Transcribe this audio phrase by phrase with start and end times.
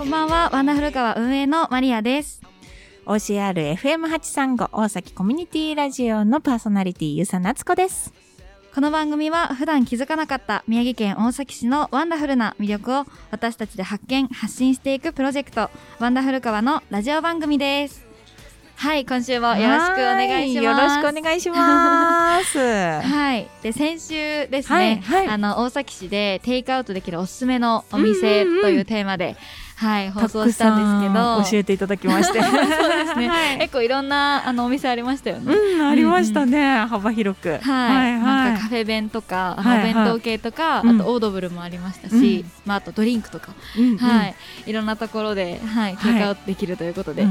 [0.00, 2.40] こんばんは、ワンダフル川運営のマリアです。
[3.04, 8.14] OCRFM835 大崎コミュニティラジオのパーソナリティゆさなつこです。
[8.74, 15.68] この番組は普段気づかなかった宮城県大崎市のワンダフルな魅力を私たちで発見、発信していくプロジェクト、
[15.98, 18.06] ワンダフル川のラジオ番組です。
[18.76, 20.66] はい、今週もよろしくお願いします。
[20.66, 22.56] はよろしくお願いします。
[23.06, 23.46] はい。
[23.62, 29.36] で、先週ですね、はいはいあの、大崎市でテイクアウトできるおすすめのお店というテーマで、
[29.80, 32.36] はい、放送したんですけど、教えていただきまして。
[32.44, 33.28] そうですね。
[33.28, 33.58] はい。
[33.60, 35.54] 結構いろんなあのお店ありましたよね。
[35.54, 36.84] うん、ありましたね。
[36.84, 37.48] 幅広く。
[37.48, 39.90] はい、はいなんかカフェ弁とか、あのはいはい。
[39.92, 41.00] お弁当系とか、うん。
[41.00, 42.50] あとオードブルもありましたし、うん。
[42.66, 43.52] まああとドリンクとか、
[43.98, 44.34] はい、
[44.66, 47.24] いろんなところで、はい、テイクアウトできるということで、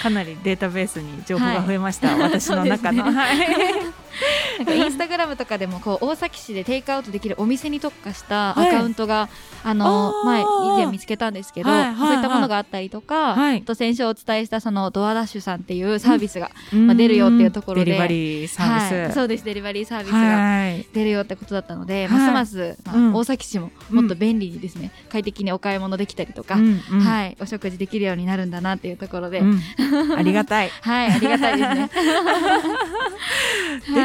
[0.00, 3.02] かなりデータベースに情報が増えました、私の中の。
[3.02, 4.03] はい
[4.58, 8.70] なんかインスタグラムとかでもこう大崎市でテイクアウトできるお店に特化したアはい。
[8.70, 9.28] カウントが、
[9.62, 10.26] あのあー。
[10.26, 10.44] 前以
[10.76, 11.86] 前見つけたんですけど、はいはい。
[11.88, 13.58] はいそういったものがあったりとか、はい。
[13.58, 16.86] あと先週お伝えしたそのドアダッシュさんっていうサービスが、うん。
[16.86, 17.86] まあ出るよっていうところで。
[17.86, 18.94] デリバリーサービス。
[18.94, 20.86] はい、そうですデリバリーサービスがはい。
[20.92, 22.10] 出るよってことだったので、はい。
[22.10, 23.14] ますます、まあうん。
[23.14, 26.80] 大崎市ももっと便利にですね、快適にお買い物できたりとか、うん。
[26.90, 27.00] うん。
[27.00, 29.60] はい、お食事できるようになるんだなっていうところで、うん。
[30.16, 30.70] ありがたい。
[30.82, 31.90] はい、ありがたいですね。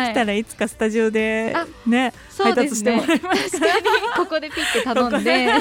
[0.08, 2.98] できたらいつかスタジオであね、そうですね。
[2.98, 3.52] 配達してもらいます。
[3.52, 3.86] 確かに、
[4.18, 5.54] ここでピッて頼んで、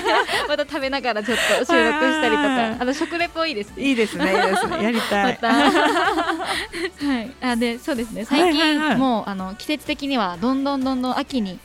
[0.49, 2.71] また食べながらちょっと収録したりとはいはい。
[2.71, 3.89] はいか、あの食レポいいですね。
[3.89, 4.33] いいですね。
[4.83, 5.39] やりたい。
[5.43, 8.25] また、はい、あでそうですね。
[8.25, 8.97] 最近、はいはいはい。
[8.97, 11.59] もうあの季節的にはどんどんどんどん秋に、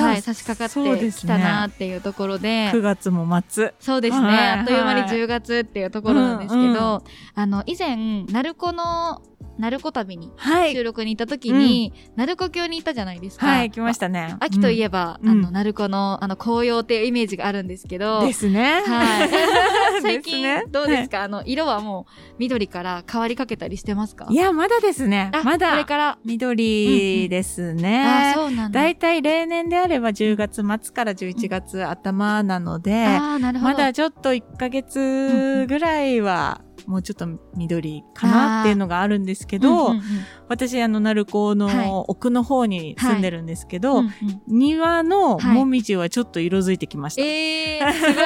[0.00, 2.70] はい、差し掛かってきたなっていうところで。
[2.72, 3.74] 9月も末。
[3.80, 4.36] そうですね、はい。
[4.36, 7.00] はいあっという間に10月っていうところなんですけど、うんうん。
[7.34, 9.22] あの以前鳴子の
[9.58, 10.82] 鳴子旅にはい収。
[10.84, 13.46] 録に行った時に、鳴子峡に行ったじゃないですか。
[13.46, 14.36] はい、来ましたね。
[14.40, 18.82] 秋といええば、うんあの鳴子のあの紅葉っていうイメージがあるんですけど、ですね。
[18.86, 19.30] はい。
[20.02, 24.26] 最近ねどうですか、あの色はもう緑から変わりかけたりしてますか？
[24.30, 25.42] いや、まだですねあ。
[25.42, 25.70] まだ。
[25.70, 28.04] これから緑ですね。
[28.06, 40.02] あそうなんだだいたい例年であれば10月末から11月頭なので、あーなるほどまだちょっと1ヶ月ぐらいは、もうちょっと緑かなっていうのがあるんですけど、うんうんうん。
[40.48, 41.56] 私、あの、鳴子はい。
[41.56, 44.12] の奥の方に住んでるんですけど、うんうん。
[44.46, 47.22] 庭のはいもみじはちょっと色づいてきました。
[47.22, 48.14] えー、すごい。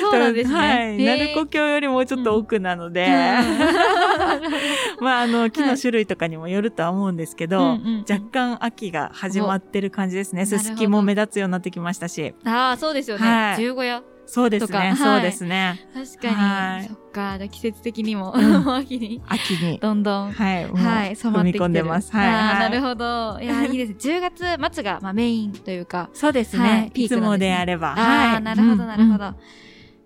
[0.00, 0.96] そうなんですね、はい。
[0.98, 3.08] 鳴子峡よりもうちょっと奥なので、
[5.00, 10.42] まあ、あの、木の種類とかにもよるとは思うんですけど、うんうん若干秋が始まってる感じですね。
[10.42, 12.34] おすすきも目立つようになってきましたし。
[12.44, 13.56] ああそうですよね、はい。
[13.56, 14.78] 十五夜そうですね。
[14.78, 15.88] はいそうですね。
[15.94, 19.78] 確かに、はいそっか季節的にも、うん秋に秋に。
[19.78, 20.70] どんどんはい。
[20.70, 22.12] はい、染まってきてるんでます。
[22.12, 22.30] はい。
[22.60, 23.38] なるほど。
[23.40, 23.92] いや、いいです。
[23.92, 26.10] 10月末が、まあ、メインというか。
[26.12, 26.86] そうですはいね。
[26.88, 27.88] いつピークなんですねもであれば。
[27.92, 28.42] ああ、はい。
[28.42, 29.18] なるほど、うんなるほ。
[29.18, 29.34] ど。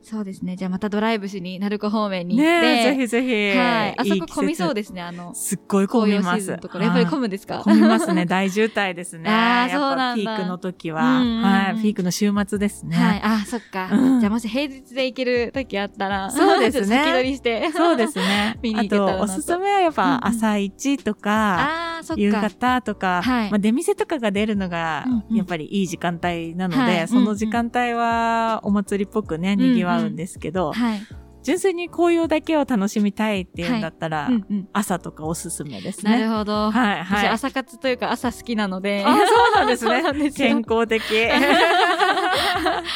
[0.02, 0.56] そうですね。
[0.56, 2.60] じゃあまたドライブしに、鳴子方面に行って。
[2.60, 3.58] ねえ、ぜひぜひ。
[3.58, 3.94] はい。
[3.98, 5.00] あそこ混みそうでですね。
[5.00, 6.40] あの、すっごい混みます。
[6.40, 6.84] シーズンのところ。
[6.84, 8.26] やっぱり混むむんですか混みますね。
[8.26, 9.30] 大渋滞ですね。
[9.30, 11.02] あーやっそうなんだぱピークの時は。
[11.02, 11.82] はい。
[11.82, 12.96] ピークの週末ですね。
[12.96, 13.20] はい。
[13.22, 13.88] あ、そっか。
[13.90, 17.70] うんじゃあもし平日で行ける時あったら、そうですね先取りして。
[17.72, 22.40] そうですね 見にあ行けたらおすすめはやっぱ朝一とか、夕か。
[22.42, 31.00] 方とか、はいまあ、出店とかが出るのがやっぱりいい時間帯なので、はいその時間帯はお祭りっぽくね、賑わうんですけど、はい。
[31.42, 34.68] 純粋に紅葉だけを楽しみたいっていうんだったら、うんうん。
[34.72, 36.28] 朝とかおすすめですなるね。
[36.28, 36.70] ほど。
[36.70, 37.28] はい、はい。
[37.28, 39.02] 私、朝活というか朝好きなので。
[39.04, 39.26] あ、そう
[39.56, 40.02] なんですね。
[40.30, 41.02] すよ健康的。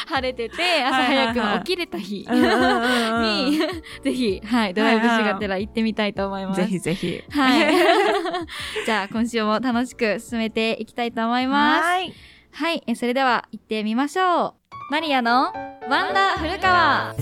[0.07, 3.59] 晴れてて、朝早く起きれた日 に、
[4.01, 6.61] ぜひ、はい、ドライブしがてら行ってみたいと思います。
[6.61, 7.21] ぜひぜひ。
[7.29, 7.75] はい。
[8.85, 11.83] じゃあ、今週も楽しく進めていきたいと思います。
[11.83, 12.13] はい。
[12.53, 14.66] はい、えそれでは行ってみましょう。
[14.89, 15.51] マリアの
[15.89, 17.13] ワンダ古川。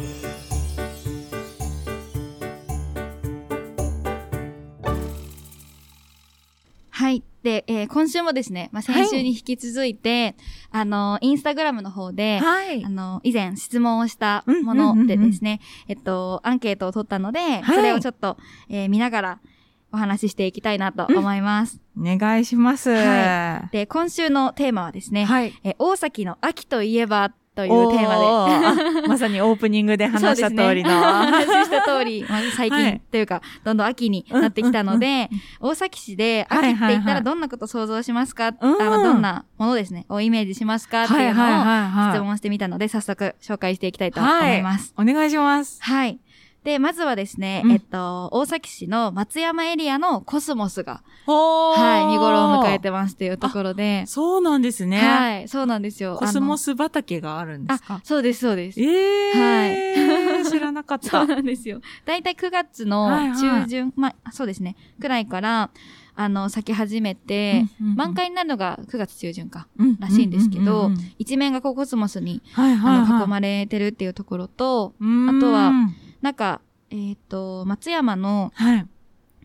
[6.90, 7.24] はい。
[7.44, 10.36] で、えー今週もですね、まあ、先週に引き続いて、
[10.72, 12.90] あの、インスタグラムの方で、はいあ。
[12.90, 18.38] の、以前質問をしたものでですね、えっと、アンケートを取ったので、それをちょっと、
[18.70, 19.40] えー見ながら
[19.92, 21.80] お話ししていきたいなと思います。
[22.00, 22.90] お願いします。
[22.92, 25.54] はで、今週のテーマはですね、はい。
[25.64, 30.90] えー大崎の秋といえばというテーマで、まさにオープニングで話した通りの。
[30.90, 30.96] ね。
[30.96, 33.02] 話した通り、 まあ、最近、はい。
[33.12, 35.30] というか、どんどん秋になってきたので、
[35.62, 38.82] 大崎市で秋って言ったらどんなこと想像しますか、うん。
[38.82, 41.06] あまあどんなものですね、をイメージしますか？
[41.06, 44.94] っていうのを質問してみたので、早速紹介していきたいと思います。
[44.98, 45.82] お願いします。
[45.82, 46.20] はい。
[46.66, 47.72] で、まずはですね、うん。
[47.74, 54.98] えっと、大崎市の松山エリアのコスモスが、ははい、見頃を迎えてますというところで、そうなんですね。
[55.00, 56.16] はい、そうなんですよ。
[56.18, 58.02] コスモスス畑があるんですか？
[58.04, 58.82] そうです、そうです。
[58.82, 61.28] ええー、 知らなかっそたう。
[61.28, 61.82] なんですよ。
[62.04, 63.38] だいたい9月のはいはい。
[63.40, 65.70] 中旬、まあ、そうですね、くらいから、
[66.16, 67.96] あの、咲き始めて、うんうんうん。
[67.98, 70.98] 満開になるのが9月中旬か、うんらしいんですけど、うんうん。
[70.98, 75.72] うん一面がこうコスモスに、はいはい、あの、囲はまれてるっていうところと、あとは、
[76.26, 78.88] なんか、えっ、と、松山の、はい。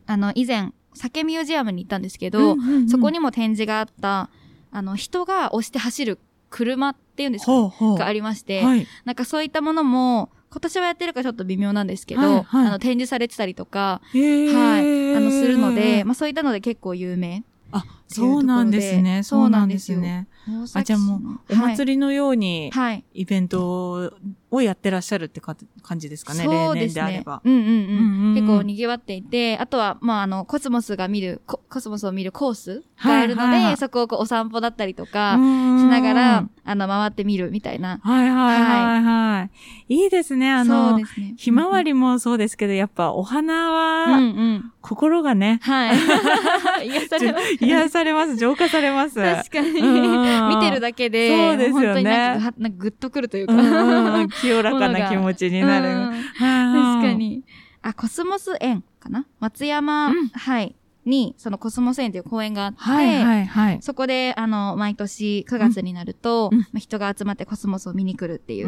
[0.07, 4.31] あの、以前、酒ミュージアムに行ったんですけど、うんうんうんそこにも展示があった、
[4.71, 6.19] あの、人が押して走る
[6.49, 7.99] 車っていうんですか、ほうほう。
[7.99, 8.87] がありまして、はい。
[9.05, 17.45] なんかそういったものも、今年はやってるかちょっと微妙なんですけど、はいはいあの、展示されてたりとか、はい、あの、するので、まあそういったので結構有名。
[17.73, 19.23] あ、そうなんですね。
[19.23, 20.29] そうなんですね。
[20.49, 21.17] ああ、じゃあも
[21.49, 22.95] う、お祭りのように、はい。
[22.95, 23.05] はい。
[23.15, 24.13] イベント
[24.51, 27.41] をやってらっしゃるってか感じですかね、そう例ですね年であれば。。
[27.45, 28.35] うんうんうん。
[28.35, 35.37] 結構賑わっていて、あとは、まあ、あの、コスモスが見る、ココスモスを見るコースがあるので、そこをこうお散歩だったりとか、
[35.79, 38.01] ししながら、あの、回ってみるみたいな。
[38.03, 39.49] はいはいはいは
[39.89, 39.95] い。
[39.95, 40.51] いいですね。
[40.51, 40.99] あの。
[41.37, 44.73] ひまわりもそうですけど、やっぱお花うんは、うん。
[44.81, 45.97] 心がね、はい。
[46.85, 47.65] 癒されます。
[47.65, 49.15] 癒されます、浄化されます。
[49.15, 49.81] 確かに。
[49.81, 53.55] うん見てるだけで、そうですよねなんかグッとくるというか。
[54.41, 55.89] 清らかな気持ちになる。
[55.89, 57.13] うん確確か。
[57.13, 57.43] に。
[57.83, 59.27] あ、コスモス園かな？
[59.41, 60.75] 松山、うんはい。
[61.07, 63.79] に、そのコスモス園という公園があって、はいはいはい。
[63.81, 68.67] そこで、あの、毎年9月になると、うんまあ、人が集まってコスモスを見に来るっていう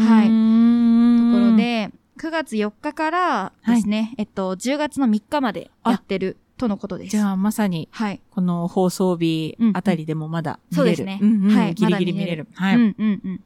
[0.00, 7.10] はいところ、で、9月4日からですね、えっと、10月の3日までやってるとのことです。
[7.10, 8.20] じゃあまさに、はい。
[8.30, 10.76] この放送日あたりでもまだ見れる。
[10.76, 12.46] そうですねんうんはいギリギリ見れる。
[12.54, 12.76] はい。
[12.76, 13.40] うんうんうん。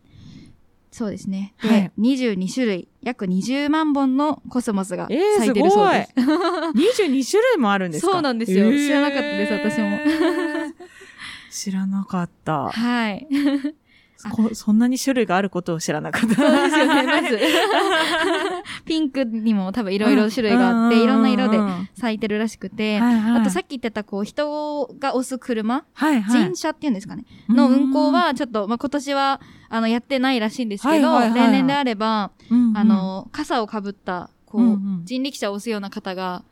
[0.91, 1.55] そうですね。
[1.63, 5.63] で、はい22種類、約20万本のコスモスがえー、咲いすごい。
[5.63, 6.13] てるそうです。
[6.77, 8.13] 22種類もあるんですか？
[8.13, 9.99] そうなんですよえー知らなかったです私も
[11.51, 12.69] 知らなかった。
[12.71, 13.27] はい。
[14.33, 16.35] こそんなに種類があることを知らなかった。
[16.35, 17.39] そうですよね、 まず。
[18.85, 21.59] ピンクにも多分いろいろ種類があって、いろんな色で
[21.95, 23.41] 咲いてるらしくて、はいはい。
[23.41, 26.43] あとさっき言ってたこう人が押す車、はいはい。
[26.45, 32.77] 人車っていうんですかね、の運行はちょっと、まあ、今年はあのやってないらしいんですけど、例年であれば、うんうん。
[32.77, 35.03] あの、傘をかぶった、こう、うんうん。
[35.05, 36.45] 人力車を押すような方が、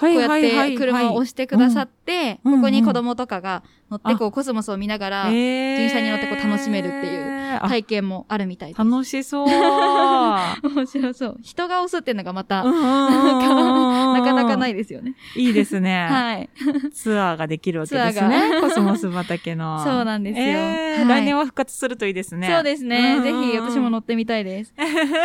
[0.00, 8.78] こうこうやって車を押してくださって、うんここに子供とかが乗って、こう、コスモスを見ながら、人電車に乗ってこう楽しめるっていう体験もあるみたいです。
[8.78, 9.46] 楽しそう。
[10.68, 11.38] 面白そう。
[11.42, 15.14] 人が押すっていうのがまた、ななかなかないいですよね。
[15.34, 16.06] いいですね。
[16.08, 16.50] はい。
[16.92, 18.60] ツアーができるわけですね。
[18.60, 19.82] コスモス畑の。
[19.84, 22.48] そうなんですよえ来年は復活するといいですね。
[22.48, 23.16] そうですね。
[23.16, 24.74] うんぜひ私も乗ってみたいです。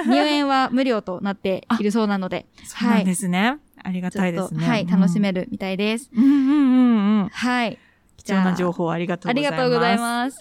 [0.08, 3.58] 入園は無料となっているそうなので、 そうなんですね。
[3.84, 4.68] ありがたいですね。
[4.68, 5.22] はい、楽しる。
[5.22, 6.10] めるみたいです。
[6.16, 7.30] うんうんうんうん。
[7.30, 7.78] はい。
[8.24, 9.60] 貴重な情報ありがとうありございます。
[9.60, 10.40] がとうございます。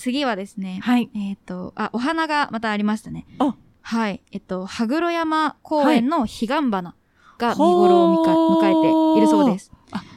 [0.00, 1.10] 次はですね、はい。
[1.14, 3.26] えっ、と、あ、お花がまたありましたね。
[3.38, 4.22] あはい。
[4.32, 6.94] えっと、羽黒山公園の彼岸花
[7.36, 9.70] が見頃をみか迎えているそうです。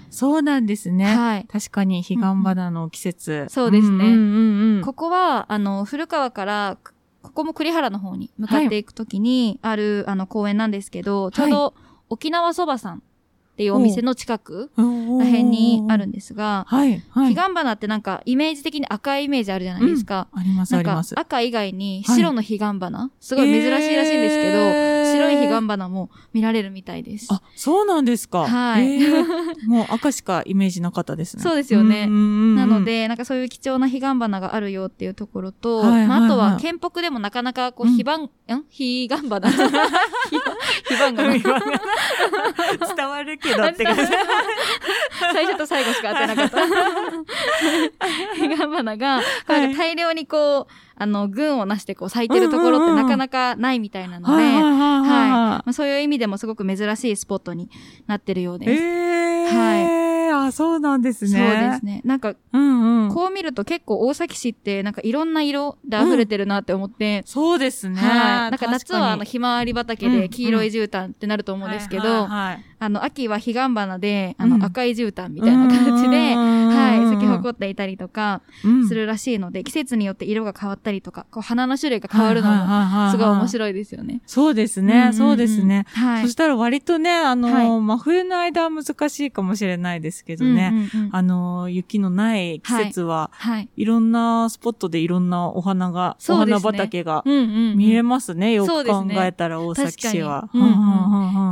[0.09, 1.05] そうなんですね。
[1.05, 1.47] はい。
[1.51, 3.47] 確かに彼岸花の季節。
[3.49, 11.73] そうですねうんうんうんここは、あの、古川から、くここも栗原の方に向かっていくときにある、あの、公園なんですけど、ちょうど
[12.09, 13.03] 沖縄そばさん
[13.53, 15.17] っていうお店の近くうん。
[15.19, 17.03] ら辺にあるんですが、はい。
[17.11, 17.35] はい。
[17.35, 20.27] 彼岸花ってなんかイメージ的に赤いイメージあるじゃないですか。
[20.33, 21.19] ありますなんかあります。
[21.19, 27.27] 赤以外に白の彼岸花、すごい珍しいらしいんですけど、えー白い彼岸花も見られるみたいです。
[27.29, 28.47] あ、そうなんですか。
[28.47, 31.43] はいえーもう赤しかイメージなかったですね。
[31.43, 41.33] そうですよねなの、で、なんかそういう貴重な彼岸花があるよっていうところと、あ、あとは、県北でもなかなかこう、うん非番、ん彼岸花 非番花
[42.95, 44.03] 伝わるけどって感じ。
[45.33, 46.57] 最初と最後しか当てなかった。
[48.37, 57.69] 彼岸花が、大量にこう、あの、群をなしてこう咲いてるところってなかなかないみたいなので、はいまあ、そういう意味でもすごく珍しいスポットに
[58.07, 58.59] なってるようい。
[58.59, 58.83] です。
[58.83, 59.47] えー。
[59.47, 60.03] はい。
[60.33, 61.31] あ、そうなんですね。
[61.31, 62.01] そうですね。
[62.03, 63.13] なんか、うんうん。
[63.13, 67.99] こう見ると結構大崎市ってなんかいろんな色で溢れてるなって思って、そうですね。
[67.99, 68.51] はい。
[68.51, 76.72] なんか夏はあの確ひまわり畑うんで黄色い絨毯ってなると思うんですけど、あの秋は彼岸花であうんの赤い絨毯みたいな感じで、はい、咲き誇
[77.43, 83.49] 残っていたりとかうんするらしいので、季節によって色が変わったりとか、こう花の種類が変わるのもすごい面い。
[83.49, 84.21] 白いですよね。
[84.25, 85.85] そうですね、うんうんうんそうですね。
[85.93, 86.23] はい。
[86.23, 90.89] そしたら割とね、あの、はい真冬の間は難しいかもしれないですけどね。
[90.93, 93.69] うんうんうんあの、雪のない季節は、はい。
[93.75, 98.53] い、ろんなスポットでいろんなお花が、ね花畑がうんうんうん見れますね。
[98.53, 100.49] よく考えたら大崎市は。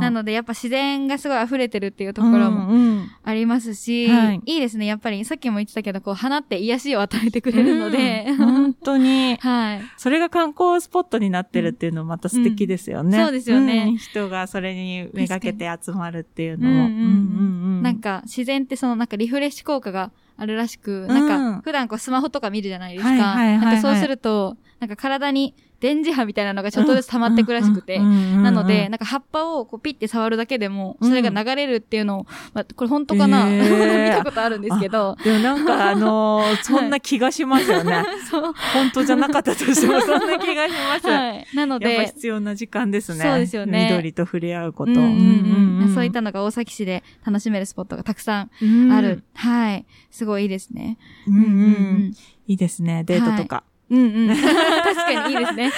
[0.00, 4.86] なので、やっぱ自然がすごい溢れてるっていうところもうんうんありますし、はいいいですね。
[4.86, 9.36] やっぱり、さっきも言ってたけど、こう、花って癒しを与えてくれるので、うん本当に。
[9.40, 9.82] はい。
[9.96, 13.18] それが観光スポットになってるっていうのもまた素敵ですよね。
[13.18, 16.74] うんそうですよねうん人がそれにめがけて集まるっていうのも。
[16.74, 23.10] うんうんうんうんなんか、自然ってその、なんかリフレッシュ効果があるらしく、うんなんか、普段こう、スマホとか見るじゃないですか。
[23.10, 38.04] はいはいはいはいなんかそうすると、なんか体に電磁波みたいなのがちょっとずつ溜まってくらしくて、なので、なんか葉っぱをこうピッて触るだけでも、それが流れるっていうのを、まあ、これ本当かな、へー 見たことあるんですけど、でもなんかあのーそんな気がしますよね。
[38.28, 38.52] そう。
[38.74, 41.06] 本当じゃなかったとしてもそんな気がします。
[41.06, 41.46] はい。
[41.54, 43.20] なのやっぱで、必要な時間ですね。
[43.22, 44.92] そうですよね緑と触れ合うこと。
[44.94, 49.22] そういったのが大崎市で楽しめるスポットがたくさんうんある。
[49.34, 49.86] はい。
[50.10, 50.98] すごいいいですね。
[51.28, 52.12] うんうん
[52.46, 53.04] いいですね。
[53.04, 53.64] デートとか。
[53.92, 54.36] うんうん。
[54.36, 55.72] 確かにいいですね。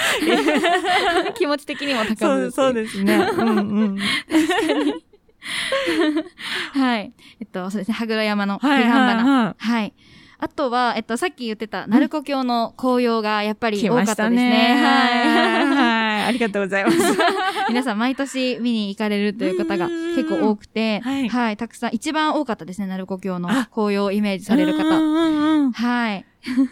[1.37, 2.51] 気持ち的にも高そう、ぶる。
[2.51, 3.13] そうですね。
[3.15, 3.97] うんうん。
[6.73, 7.13] はい。
[7.39, 7.93] えっと、そうですね。
[7.93, 9.23] 羽黒山のはい彼岸花。
[9.47, 9.93] ははい。
[10.37, 13.71] あとは、えっと、さっき言ってた、鳴子峡の紅葉がやっぱい。
[13.71, 14.49] り多かったたですね。
[14.49, 14.83] ね。
[14.83, 15.75] はい。
[15.75, 16.23] はい。
[16.25, 16.97] ありがとうございます。
[17.69, 21.57] 皆さん毎年見に行かれるという方が結構多くて、はいはい。
[21.57, 22.87] たくさん、一番多かったですね。
[22.87, 25.71] 鳴子峡のあ紅葉をイメージされるう方。
[25.71, 26.25] はい。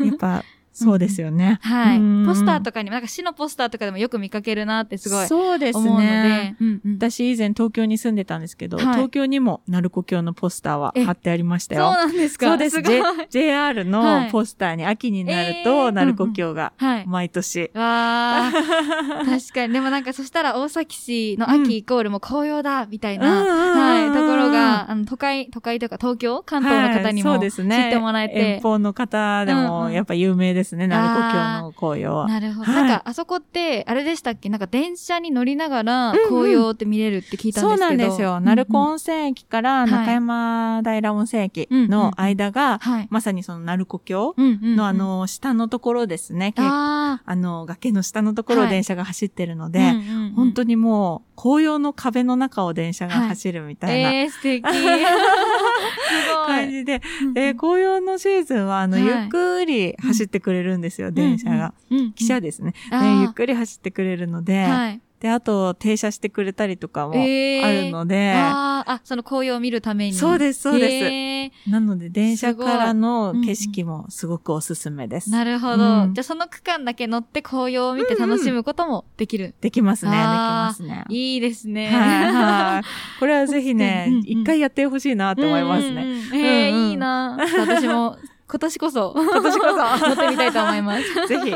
[0.06, 1.60] やっぱ、そうですよね。
[1.62, 1.98] はい。
[1.98, 6.58] うんポスターとかにも、なんか市のポスターとかでもよく見かけるなってすごいそうです思うのでね。。
[6.60, 11.92] うんうん私以前東京に住んでたんですけど、はい東京にも鳴子峡のポスターはえ貼ってありましたそうよ。
[11.92, 12.48] なんですか？
[12.48, 12.82] そうです。
[12.82, 17.06] J- JR はいのポスターに秋になるえーと、鳴子峡がはい。
[17.08, 17.70] 毎年。
[17.74, 18.54] わー。
[19.26, 19.74] 確かに。
[19.74, 28.62] でもなんかそしたら大崎市の秋イコールも紅葉だみたいな、はい、ところが、あの、都会、都会というか東京関東の方にはいも知そうですねってもらえて遠。
[28.62, 32.28] 方の方でうんも、うんやっぱ有名ですね、鳴子峡の紅葉は。
[32.28, 32.72] なるほど。
[32.72, 34.50] はいなんか、あそこって、あれでしたっけ？
[34.50, 37.70] なんか電車に乗りながらうんうん紅葉って見れるって聞いたんですけど。
[37.70, 38.38] そうなんですよ。
[38.38, 43.08] うん鳴子温泉駅からい中山平温泉駅の間が、はい。
[43.10, 46.54] まさにその鳴子峡うんうんうんのあ、の、下のところですね。
[46.58, 54.64] ああの、崖の下のところをはい電車が走ってるのーで、うんうんうん本当にもう、紅葉の壁の中を電車が走るみたいなえー、素敵。
[56.46, 57.02] 感じで、
[57.34, 59.06] で、紅葉のシーズンは、あの、はい。
[59.06, 61.74] ゆっくり走ってくれるんですよ、電車が。
[61.90, 62.74] 汽車ですね。
[63.22, 65.02] ゆっくり走ってくれるので、はい。
[65.20, 67.64] で、あと、停車してくれたりとかもえー。
[67.64, 68.92] あるので、あー。
[68.92, 70.14] あ、その紅葉を見るために。
[70.14, 71.06] そうですそうです
[71.46, 75.30] へなので、電車からの景色もすごくおすすめです。
[75.30, 76.04] ーなるほど。
[76.04, 79.56] うんじゃあその区間だけ乗って紅葉を見て楽しむこともできる。
[79.62, 81.06] できますね、できますね。
[81.10, 81.88] いいですね。
[81.88, 83.20] はいはい。
[83.20, 86.04] これはぜひね うんうん、一回やってほしいなと思いますね。
[86.04, 86.36] うんうんうん。
[86.36, 88.18] えーうんうんいいな私も
[88.54, 91.28] 今年こそ、今年こそ 乗ってみたいと思います。
[91.28, 91.56] ぜひ。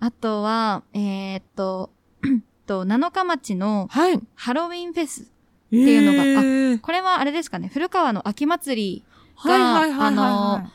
[0.00, 1.90] あとは、えーっと、
[2.66, 3.88] と、七日町の
[4.34, 5.31] ハロウィンフェス。
[5.72, 9.04] ていうのがが、これはあれですかね、古川の秋祭り、
[9.36, 10.70] はいはいはいはいはいあの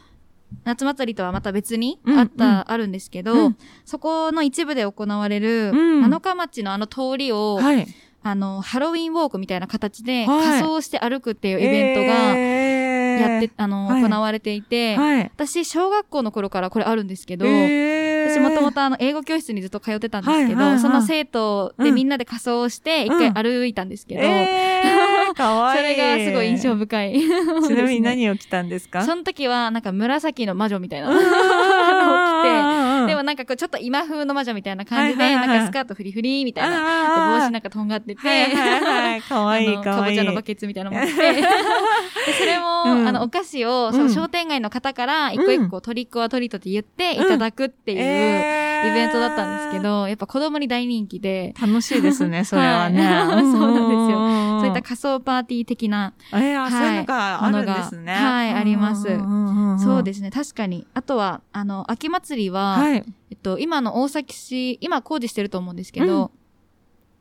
[0.64, 3.58] 夏祭りとはまた別にうんあった、うんあるんですけど、うん。
[3.86, 6.02] そこの一部で行われる、うん。
[6.02, 7.88] 七日町のあの通りを、はい。
[8.24, 10.60] あの、ハロウィンウォークみたいな形ではい。
[10.60, 14.04] 仮装して歩くっていうイベントがややって、あの、はい。
[14.04, 15.32] 行われていて、はい。
[15.36, 25.96] 私、小学校の頃からこれあるんですけど、えー私もともとあの、英語教室にずっと通ってたんですけど、はいはいはいその生徒でうんみんなで仮装して一回歩いたんですけど、えー、 かわいい。
[25.96, 27.20] それがすごい印象深い。
[27.68, 29.04] ちなみにを何を着たんですか？
[29.04, 31.10] その時は、なんか紫の魔女みたいな。
[31.10, 31.18] う ん
[33.06, 37.40] でもなんかこうちょっと今風の魔女みたいな感じで、なんかスカートフリフリみたいな。
[37.40, 38.22] 帽子なんかとんがってて。
[39.28, 41.14] かわいい かぼちゃのバケツみたいなの持って。
[41.18, 41.44] で
[42.34, 43.08] それも、うん。
[43.08, 53.06] あの、お菓子を、その商店街の方から一個一個トリックはトリートって言っていただくっていうイイベントだったんですけど、やっぱ子供に大人気で、楽しいですね、 それはね。
[53.06, 58.14] はいそうなんですよよそういった仮想パーティー的な、えー、あはいそういうのがあるんですね。
[58.14, 59.04] はいあります
[59.84, 60.04] そうす。
[60.04, 60.88] ですね、確かに。
[60.94, 63.04] あとは、あの、秋祭りは、はい。
[63.30, 66.37] えっと、今の大崎市、今工事してると思うんですけど、うん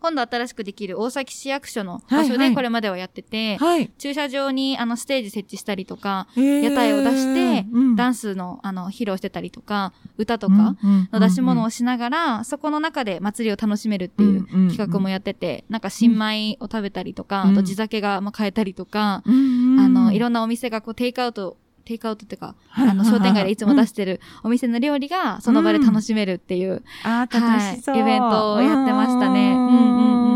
[0.06, 2.28] 今度新しくできる大崎市役所の場所はい。
[2.30, 3.90] はいでこれまではやってて、はい。
[3.98, 10.76] 駐車場にあのステージ設置したりとか、屋屋台を出してダンンスのあの披露してたりとか、歌とか
[11.12, 17.50] の出し物をしながら、そこの中で祭りを楽しめるっていう企画もやってて、なんか新米を食べたりとか、うん。
[17.52, 19.30] あと地酒がまあ買えたりとか、ああ
[19.88, 22.88] の、いろんんなお店がこうテイクアウトテイクアウトっていうか、はい。
[22.90, 29.52] あの、商店街でいつも出ししてるお店の料理がその場で楽しめるっていう、あー楽しそう、はいイベントをやってましたね。
[29.52, 30.32] うんうんう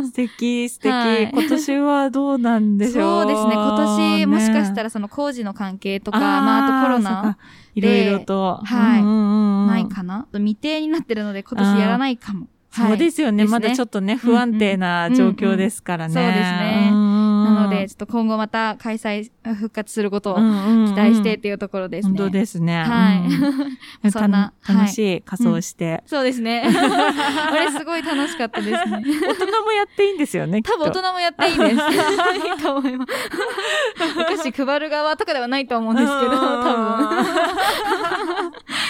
[0.00, 1.30] ん素敵、 素敵、はい。
[1.32, 3.22] 今年はどうなんでしょう？
[3.22, 7.36] そうですね、今年もしかしたららその工事の関係とか、まああとコロナ
[7.74, 8.60] いろいろと。
[8.64, 9.02] はい。
[9.02, 12.46] ないかな、未定になってるので今年やらないかも。
[12.70, 13.44] そうですよね。
[13.46, 16.14] まだちょっとね、不安定な状況ですからね。
[16.14, 16.87] そうですね
[17.60, 22.18] ので、ちょっと今後また開催、復活することを期期待してっていうところですね。
[22.18, 22.84] 本当ですね。
[22.84, 26.02] はいうん そんなた楽しい仮装して。
[26.06, 26.62] そうですね。
[26.66, 29.02] あれすごい楽しかったですね。
[29.26, 31.74] 大人もやっていいんですよね、多分大人もやっていいです。
[31.74, 33.12] いいと思います。
[34.20, 36.38] お菓子配る側とかではないと思うんですけど、多
[36.76, 37.24] 分。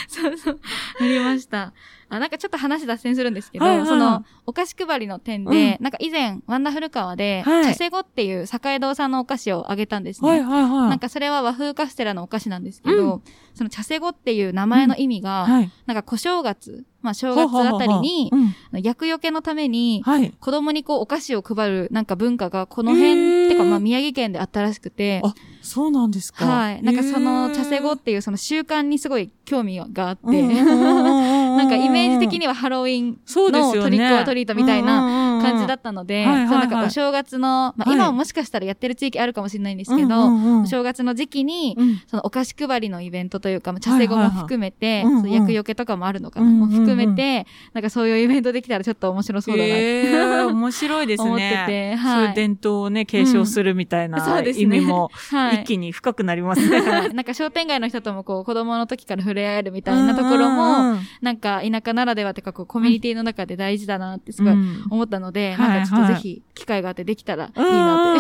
[0.09, 0.61] そうそう。
[1.01, 1.73] ありました。
[2.11, 10.31] あ、なんかちょっと話脱線するんですけど、はいはいその、お菓子配りの点で、なんか以前、ワンダフル川で、はいチャセゴっていう栄堂さんのお菓子をあげたんですね。
[10.31, 10.89] はいはいはい。
[10.91, 13.23] なんかそれは和風カステラのお菓子なんですけど、
[13.55, 15.71] そのチャセゴっていう名前の意味が、はい。
[15.87, 18.31] なんか小正月、まあ正月あたりに
[18.73, 20.33] 厄除けのために、はい。
[20.41, 26.47] 子供にこうお菓子を配るなんか文化がこの辺、へーてかまあ宮城県であったらしくて、あ、そうなんですか。
[26.47, 26.83] はい。
[26.83, 33.19] なんかその茶セゴっっていうその習慣にすごい興味があって、てななんかイメージ的にはハロウィン
[33.51, 37.97] のトリックオアトリートみたいなな感じだったので、そうなんかお正月の、まあはい。
[37.97, 42.03] 今はもしかしたらやってる地域あるかもしれないんですけど、お正月の時期に、うん。
[42.07, 45.23] そのお菓子配りのイベントというか、まあ、茶セゴも含めて、はいはいはいうんうん。
[45.23, 50.45] その厄除けとかもあるのかな、も含めて、なんかそういうイベントできたらちょっと面白そうだなって。
[50.45, 51.29] 面白いですね。
[51.29, 52.15] 思っててはい。
[52.15, 55.63] そういう伝統をね、継承するみたいな意味も はい。
[55.63, 56.81] 一気に深くなりますね。
[56.81, 64.85] は いなんか商店街の人ともこう子供の時から触れ合えるみたいなところも、も、なんか田舎ならではというかこうコミュニティの中で大事だなってすごいうん。
[64.91, 68.19] 思ったので、はいなんかちょっとはいぜひ機会があってできたらいいなって。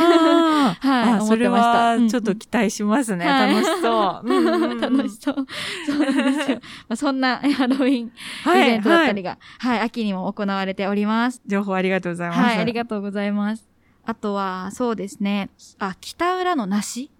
[0.89, 3.27] はい思ってましたはちょっと期待しますね。
[3.27, 4.29] はい楽しそう。
[4.29, 5.35] うんうんうん 楽しそう。
[5.87, 6.61] そうなんですよ。
[6.89, 8.11] まあ、そんなハロウィンイ
[8.45, 11.41] はいベントだったはいりが、はい、秋にも行われております。
[11.47, 12.41] 情報ありがとうございます。
[12.41, 13.69] はい、ありがとうございます。
[14.05, 15.51] あとは、そうですね。
[15.79, 17.11] あ、北浦の梨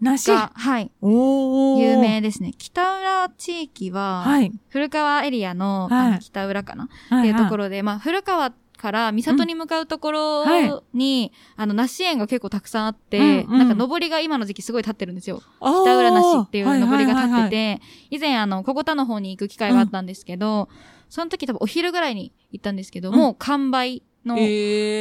[0.00, 0.30] 梨？
[0.30, 2.52] が、はい、有名ですね。
[2.56, 4.52] 北浦地域は、はい。
[4.68, 7.64] 古川エリアの,、はいあの北浦かな、はっていうところ。
[7.64, 10.70] ろで、まあ、古川から三郷に向かうところうん。
[10.70, 15.42] はに、あの、梨園が結構たくさんあって、うんうんなんか上りが今の時期すごい立ってるんですよ。
[15.60, 17.50] 北北浦梨っていう上りが立ってて。
[17.50, 17.80] て、
[18.10, 20.68] 以前あの、小田の方に行く機会があったんですけど、
[21.08, 23.16] その時多分お昼ぐらいに行ったんですけど、うん。
[23.16, 24.38] もう完売の、あ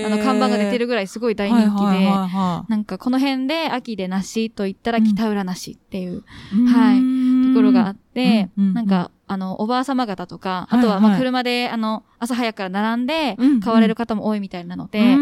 [0.10, 6.08] の、看板が出てるぐらいすごい大人気で、はいはいはいはなんかこの辺で秋で梨と言ったらうん北浦梨ってい。
[6.10, 6.24] う
[6.54, 15.18] いはいいところがあって、うんうんうんなんか、あの、おばあ様方とか、はいあとは、ま車で、あの、朝早くから並んで買われる方も多いみたいなので、あ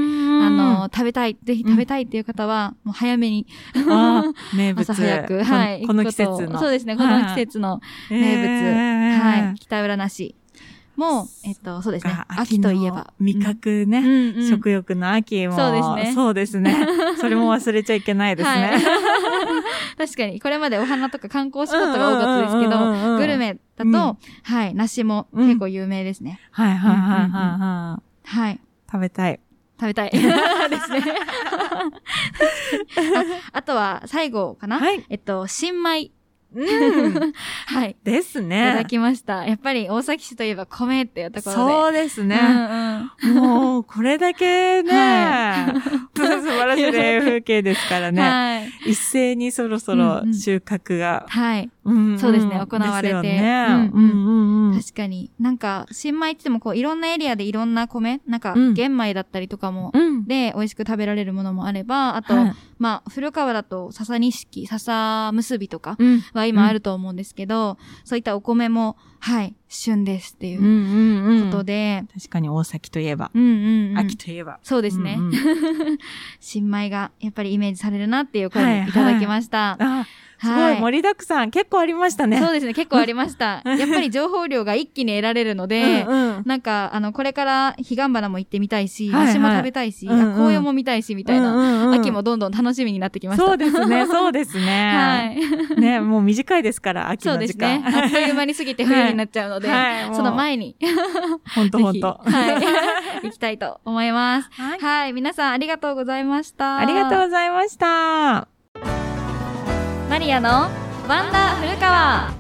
[0.50, 3.48] の、食べたい、ぜひ食べたいっていう方は、もう早めに、
[4.54, 4.82] 名物。
[4.90, 5.86] 朝早く、こはい。
[5.88, 6.60] この季節の。
[6.60, 8.50] そうですね、この季節の名物。
[8.50, 9.56] えーはい。
[9.60, 10.36] 北浦梨。
[10.96, 12.26] もう、えっと、そうですねが。
[12.30, 13.14] 秋といえば。
[13.20, 14.00] 味覚うんね。
[14.00, 14.50] うん。
[14.50, 15.56] 食欲の秋も。
[15.56, 16.88] そうですねそうですね。
[17.20, 18.86] それも忘れちゃいけないですはいね。
[19.98, 26.40] 確かに、これまでお花とか観光スポットが多かったですけうんうんうんうんど、グルメだうんと、はい、梨も結構有名ですね。
[26.52, 28.38] はいはいはいはいはい。
[28.38, 28.60] はい。
[28.92, 29.40] 食べたい。
[29.80, 30.12] 食べたい。
[30.14, 31.04] ですね。
[33.52, 34.80] ああとは、最後かな？
[34.80, 35.04] はい。
[35.10, 36.12] えっと、新米。
[36.56, 37.34] うん。
[37.66, 37.96] はい。
[38.04, 38.86] ですいただね。
[38.88, 39.46] きました。
[39.46, 41.74] やっぱり大崎市といえば米っていうところで。
[41.74, 42.40] そうですうんね。
[43.24, 45.74] うんもう、これだけねは、
[46.16, 48.22] 素晴らしいね風景ですからね。
[48.22, 48.92] はい。
[48.92, 51.26] 一斉にそろそうんうんろ収穫が。
[51.28, 51.70] はい。
[51.86, 53.66] うんそうですね行われてね。
[53.70, 54.32] うんうんう
[54.70, 54.80] んうん。
[54.82, 55.32] 確かに。
[55.40, 60.26] なんか、新米って言ってもこう、いろんなエリアでいろんな米、なんか、うん玄米だったりとかも、うん。
[60.26, 66.04] で、美味しく食べられるものもあれば、あと、はいまあ、古川だと、笹錦、笹結びとかう
[66.52, 71.52] んは今あると思うんですけど、そういったお米も、はい、旬ですっていうんううんうん。
[71.52, 73.98] ことで、確かに大崎といえば、うんうんうん。
[73.98, 74.60] 秋といえば。
[74.64, 75.16] そうですね。
[75.18, 75.34] うんうん
[76.40, 79.78] 新米がやっぱりイメージされるなっていう声はいをいただきました。
[79.80, 80.06] あ、
[80.44, 81.52] すごはい盛りだくさん。
[81.52, 82.40] 結構ありましたね。
[82.40, 83.62] そうですね、結構ありました。
[83.66, 93.46] やっぱり情報量が一気に得られるので、うんうんなんか、あの、これから彼岸花も行ってみたいし、はいはい梨も食べたいし、うんうんあ紅葉も見たいし、みたいな、うんうんうん秋もどんどん楽しみになってきました。
[93.46, 95.40] そうですね、 そうですはね。
[95.78, 95.80] い。
[95.80, 97.82] ね、もう短いですから、秋そうの時ですね。
[97.84, 98.04] 間。
[98.04, 100.76] あっという間に過ぎて冬になっちゃうので、はい もうその前に、
[101.56, 102.20] ほんとほんと。
[102.24, 102.52] は
[103.24, 104.50] い、行きたいと思います。
[104.52, 106.78] はいはい、皆さんありがとうございました。
[106.78, 108.53] ありがとうございました。
[110.14, 110.70] マリアの
[111.08, 112.32] ワンダ古川。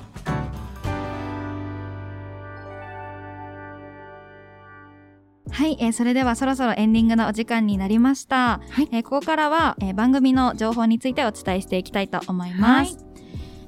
[5.49, 8.61] はい、えーそれではそろそろエンディングのお時間になりました。
[8.69, 13.03] はいえーここからは、えー番組の情報についてお伝えしていきたいと思います。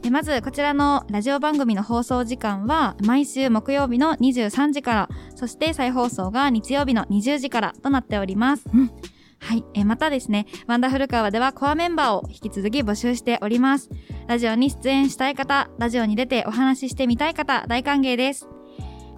[0.03, 8.91] えまずこちらのラジオ番組の放送時間は毎週木曜日の23時からそして再放送が日曜日の20時からとなっております、うん
[9.39, 9.63] はい。
[9.73, 13.89] えまたですね、ワンダフルカワではコアメンバーを引き続き募集しております。
[14.27, 18.47] ラジオに出演したい方、ラジオに出てお話ししてみたい方、大歓迎です。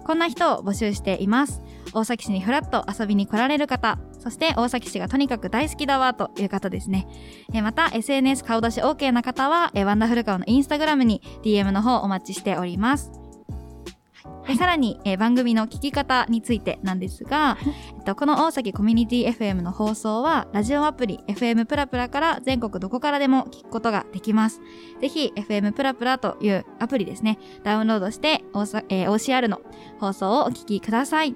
[0.04, 1.62] こんな人を募集しています。
[1.92, 7.06] 大崎市にフラッと遊びに来られる方、そして大崎市がとにかく大好きだわという方ですね。
[7.54, 13.17] えまた SNS 顔出し OK な方は、えワンダフルカワのインスタグラムに DM の方お待ちしております。
[14.46, 17.58] でさらに、えー番組の聞き方についてなんですが、
[17.98, 24.60] えっと、この大崎コミュニティ FM の放送は、ラジオアプリ FM プラプラから全国どこからでも聞くことができます。
[25.00, 29.60] ぜひ、FM プラプラというアプリですね、ダウンロードして、大さえー OCR の
[30.00, 31.34] 放送をお聞きください。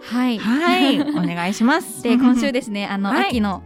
[0.00, 0.38] はい。
[0.38, 1.00] はい。
[1.00, 2.02] お願いします。
[2.02, 3.62] で、今週ですね、あの、はい秋の、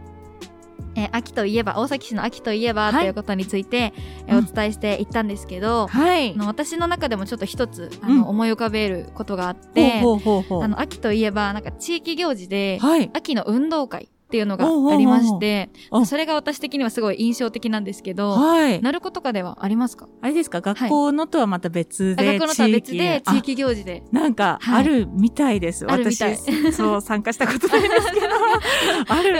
[0.95, 3.01] えー秋といえば、大崎市の秋といえば、はい。
[3.01, 3.93] ということについて、
[4.27, 4.45] えーうん。
[4.45, 6.33] お伝えしていったんですけど、はい。
[6.33, 6.35] あ。
[6.35, 8.17] の私の中でもちょっと一つ、あうん。
[8.21, 10.63] の、思い浮かべることがあって、ほうほうほう。
[10.63, 13.09] あの、秋といえば、なんか地域行事で、はい。
[13.13, 18.81] 秋の運動会っていうのがありまして、あそれが私的にはすごい印象的なんですけど、はい。
[18.81, 20.07] 鳴子とかではありますか？
[20.21, 20.61] あれですか？
[20.61, 24.01] 学校のとはまた別で、あ学校のとは別であ地域行事で。
[24.11, 24.79] なんか、はい。
[24.79, 25.85] あるみたいです。
[25.87, 26.35] あるみたい。
[26.35, 28.27] 私、そう、参加したことないですけど、
[29.07, 29.33] ある。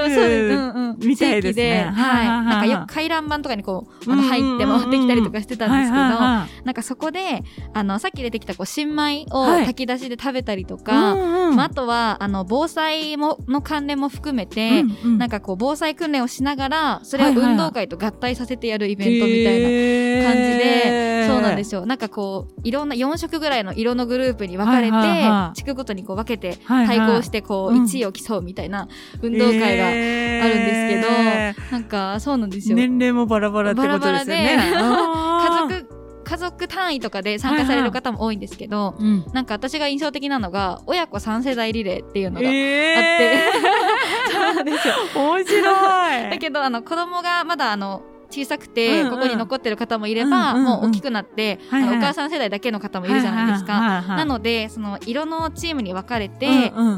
[0.59, 0.97] んうん。
[0.99, 1.55] みたいですね。
[1.55, 1.91] 地域で、はい。
[1.91, 2.27] はい。
[2.27, 2.45] はいはい。
[2.45, 9.59] なんかよく回覧板とかにこう、あの入って回ってきたりとかしてたんですけど、はいはいはなんかそこで、あの、さっき出てきたこう、新米をはい。
[9.65, 21.85] 炊き出しで食べたりといか、まあ、あとは、あの、防災も、の関連も含めて、うんうんなんかこう、防災訓練をしながら、それをはいはいはい運動会と合体させてやるイベントみたいな感じで、そうなんですすよ。
[21.85, 28.87] なんかこう、いろんな4色ぐらいの色のグループに分かれて、はいはいはい地区ごとにこう分けて、はいはい対抗してこう、うん1位を競うみたいな
[29.21, 32.77] 運動会があるんですけど、えなんかそうなんですーよ。
[32.77, 34.57] 年齢もバラバラってことですよね。
[34.73, 39.25] バラあー家族、家族単位とかで参加される方も多いんですけど、うん。
[39.33, 43.71] なんか私が印象的なのが、親子3世代リレーっていうのが、えそうなんですよ。
[43.81, 43.92] ー、
[45.15, 46.29] 面白い。
[46.31, 54.01] だけど、あの、子供がまだ、あの、小さくて、ここに残ってる方もいれば、もう大きくなって、お母さん世代だけの方もいるじゃないですか。
[54.01, 56.47] なので、その、色のチームに分かれて、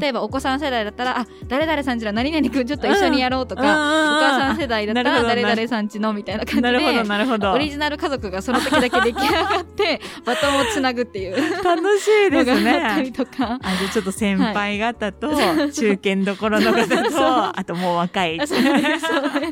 [0.00, 7.52] 例えばお子さん世代だったら、あ、誰々さんちの何々くんちょっと一緒にやろうとか、うんお母さん世代だったら、誰々さんちのみたいな感じなるほど、で、なるほど。
[7.52, 13.12] オリジナル家族がその時だけ出来上がって、 バトンをつなぐっていう楽しいですのがあったりね。
[13.12, 13.58] とか。
[13.62, 15.30] あ、じゃあちょっと先輩方と、
[15.70, 18.40] 中堅どころの方と、 あともう若い。
[18.40, 19.50] あそうなんですそうね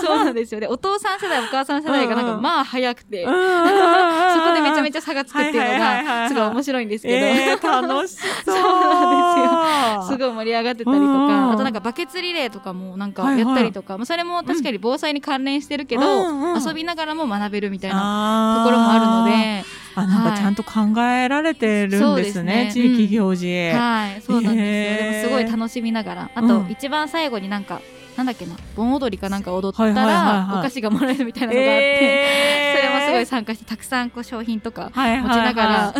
[0.00, 0.60] そうなんですよ。
[0.60, 2.42] で、お父さん世代、お母さん世代がなんか、うんうん。
[2.42, 6.22] まあ早くて、そ そこでめちゃめちちゃ差がつくっていうのはいはいはいはい。
[6.22, 8.44] が、すごい面白いんですけど、えー、楽しそう。
[8.44, 10.18] そうなんすい。
[10.18, 22.70] ごい盛り上がってたりとうんうんか、あとなんかバケツリレーとかもなんかやったりとか、まあそれも確かに防災に関連してるけど、うんうん遊びながらも学べるみたいななところもあるので、あ、なんかちゃんと考えられてるんですね、そうですね。
[22.72, 23.46] 地域行事。
[23.70, 24.62] はい、そうなんですよ。
[24.64, 26.66] へーでもすごい楽しみながら、あとうん。
[26.70, 27.80] 一番最後になんか、
[28.18, 35.94] なんだっけな、盆踊りかなんか踊ったら、はいお菓子がもらえるみたいなのがあって、えーそれもすごい参加して、たくさんこう商品とかはい持ちながら、ら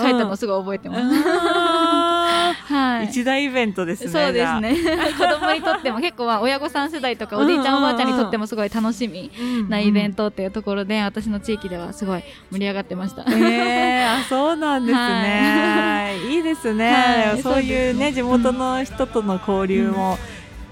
[0.00, 1.02] 書いたのすごい覚えてます。
[1.28, 3.06] あはい。
[3.06, 4.10] ー一大イベントですね。
[4.10, 4.46] そうで。
[4.46, 4.76] すね。
[5.18, 9.30] 子供にとっても結構は親御さん世代とかおじいちゃんおばあちゃんにとってもすごい楽しみ
[9.68, 10.14] なイベント。
[10.14, 13.22] トっていうところで、私の地域ではすごい盛り上がってました。
[13.22, 16.18] えー、あ、そうなんですね。
[16.30, 16.92] いいですね。
[16.92, 20.18] はいそういうねね、地元の人との交流も、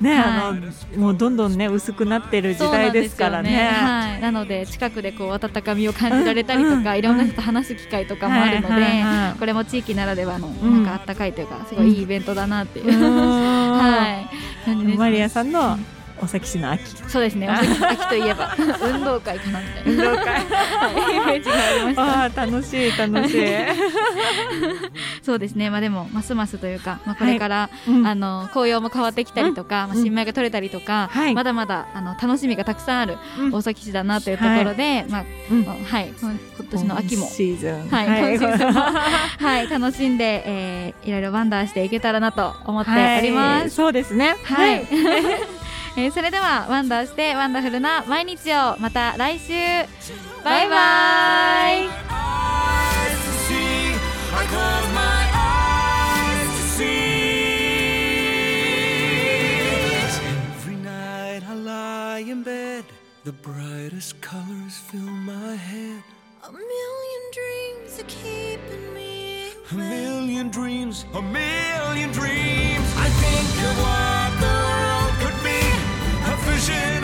[0.02, 3.68] ね、あの、もうどんどんね、薄くなってる時代ですからね。
[3.70, 4.20] はい。
[4.20, 9.38] なので、近くでこう、温かみを感じられたりとか、うんいろんな人と話す機会とかもあるので、はいはいはい。
[9.38, 13.78] これも地域ならではの、んなんかあったかいというか、すごいいいイベントだなっていう、は
[14.66, 14.96] はい。
[14.96, 15.78] マリアさんの
[16.22, 16.84] お崎市の秋。
[17.08, 17.48] そうですね。
[17.50, 20.10] お秋秋といえば、運動会かなみたいな。
[20.10, 20.34] 運動会。
[20.34, 22.02] は いイメージがありました。
[22.02, 23.44] ああ、楽しい、楽しい。
[25.22, 25.68] そうですね。
[25.70, 37.88] まあでも、ますますというか、まあこれから、うんあの、紅葉も変わってきたりとか、まあ、新米が取れたりとか、はいまだまだ、あの、楽しみがたくさんあるうん大崎市だなというところで、まあ、うんはい、今今年の秋も、シーズン。
[37.90, 43.70] はい、今シーズンも、はい、楽しんで、えー、いろいろワンダーしていけたらなと思っております。
[43.70, 44.36] そうですね。
[44.44, 44.86] はい。
[45.94, 49.52] えーそれでは、ワンダーしてワンダフルな毎日を、また来週、
[50.42, 53.92] バイバイ eyes to see.
[54.34, 57.02] I close my eyes to see.
[60.56, 62.84] Every night I lie in bed,
[63.24, 66.02] the brightest colors fill my head.
[66.44, 72.88] A million dreams are keeping me A million dreams, a million dreams.
[72.96, 74.11] I think of what
[76.64, 77.01] vision